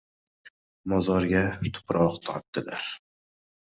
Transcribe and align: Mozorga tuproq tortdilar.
Mozorga 0.93 1.43
tuproq 1.79 2.19
tortdilar. 2.27 2.95